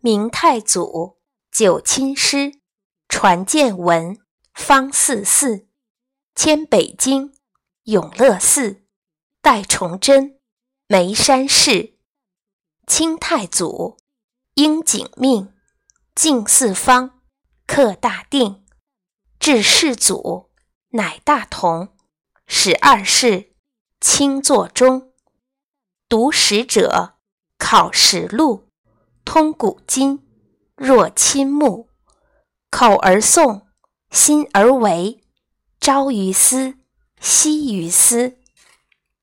[0.00, 1.18] 明太祖，
[1.50, 2.60] 九卿师，
[3.08, 4.16] 传建文，
[4.54, 5.66] 方四寺，
[6.36, 7.34] 迁北京，
[7.82, 8.84] 永乐寺，
[9.42, 10.38] 代崇祯，
[10.86, 11.96] 眉山寺。
[12.86, 13.96] 清太祖，
[14.54, 15.52] 应景命，
[16.14, 17.20] 敬四方，
[17.66, 18.64] 克大定，
[19.40, 20.52] 至世祖，
[20.90, 21.88] 乃大同，
[22.46, 23.56] 始二世，
[24.00, 25.12] 清作中。
[26.08, 27.18] 读史者，
[27.58, 28.67] 考实录。
[29.30, 30.20] 通古今，
[30.74, 31.86] 若亲目；
[32.70, 33.60] 口而诵，
[34.10, 35.22] 心而为。
[35.78, 36.76] 朝于斯，
[37.20, 38.38] 夕于斯。